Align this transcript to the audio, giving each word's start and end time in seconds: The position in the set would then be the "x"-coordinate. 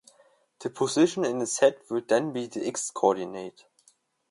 The 0.61 0.71
position 0.71 1.23
in 1.25 1.37
the 1.37 1.45
set 1.45 1.87
would 1.91 2.07
then 2.07 2.33
be 2.33 2.47
the 2.47 2.65
"x"-coordinate. 2.65 3.65